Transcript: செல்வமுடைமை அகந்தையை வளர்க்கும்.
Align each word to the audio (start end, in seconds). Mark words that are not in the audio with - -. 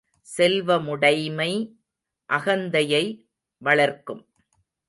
செல்வமுடைமை 0.37 1.73
அகந்தையை 2.29 3.25
வளர்க்கும். 3.57 4.23